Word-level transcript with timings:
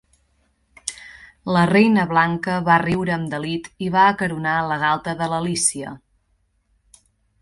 La 1.57 1.61
Reina 1.71 2.05
Blanca 2.13 2.55
va 2.69 2.77
riure 2.85 3.15
amb 3.17 3.29
delit 3.35 3.69
i 3.89 3.91
va 3.97 4.07
acaronar 4.15 4.55
la 4.71 4.79
galta 4.85 5.15
de 5.21 5.29
l'Alícia. 5.35 5.93